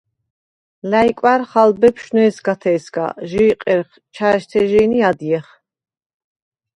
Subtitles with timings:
[0.89, 5.47] ლა̈ჲკვა̈რხ ალ ბეფშვ ნე̄სგათე̄სგა, ჟი იყირხ ჩაჟვთეჟი̄ნ ი ადჲეხ.